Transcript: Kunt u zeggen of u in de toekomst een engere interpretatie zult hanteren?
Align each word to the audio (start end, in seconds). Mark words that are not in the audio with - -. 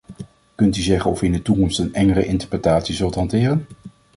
Kunt 0.55 0.77
u 0.77 0.81
zeggen 0.81 1.11
of 1.11 1.21
u 1.21 1.25
in 1.25 1.31
de 1.31 1.41
toekomst 1.41 1.79
een 1.79 1.93
engere 1.93 2.25
interpretatie 2.25 2.95
zult 2.95 3.15
hanteren? 3.15 3.65